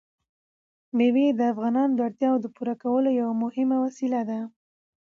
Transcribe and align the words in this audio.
مېوې 0.97 1.27
د 1.39 1.41
افغانانو 1.53 1.93
د 1.95 1.99
اړتیاوو 2.07 2.41
د 2.43 2.47
پوره 2.55 2.75
کولو 2.83 3.09
یوه 3.19 3.33
مهمه 3.43 3.77
وسیله 3.85 4.21
ده. 4.29 4.39